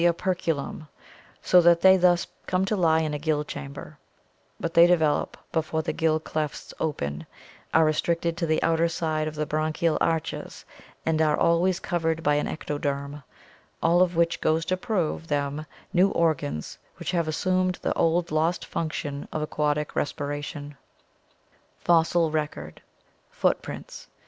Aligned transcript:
Ioia 0.01 0.13
0I 0.13 0.13
SKUl' 0.13 0.13
tne 0.13 0.33
°Per" 0.33 0.35
culum, 0.45 0.87
so 1.43 1.61
that 1.61 1.81
they 1.81 1.95
thus 1.95 2.25
come 2.47 2.65
to 2.65 2.75
lie 2.75 3.01
in 3.01 3.13
a 3.13 3.19
gill 3.19 3.43
chamber; 3.43 3.99
but 4.59 4.73
they 4.73 4.87
develop 4.87 5.37
before 5.51 5.83
the 5.83 5.93
gill 5.93 6.19
clefts 6.19 6.73
open, 6.79 7.27
are 7.71 7.85
restricted 7.85 8.35
to 8.35 8.47
the 8.47 8.63
outer 8.63 8.87
side 8.89 9.27
of 9.27 9.35
the 9.35 9.45
branchial 9.45 9.99
arches, 10.01 10.65
and 11.05 11.21
are 11.21 11.37
always 11.39 11.79
covered 11.79 12.23
by 12.23 12.39
ectoderm, 12.41 13.21
all 13.83 14.01
of 14.01 14.15
which 14.15 14.41
goes 14.41 14.65
to 14.65 14.75
prove 14.75 15.27
them 15.27 15.67
new 15.93 16.09
organs 16.09 16.79
which 16.97 17.11
have 17.11 17.27
assumed 17.27 17.77
the 17.83 17.93
old 17.93 18.31
lost 18.31 18.65
function 18.65 19.27
of 19.31 19.43
aquatic 19.43 19.95
respiration. 19.95 20.75
Fossil 21.77 22.31
Record 22.31 22.81
Footprints. 23.29 24.07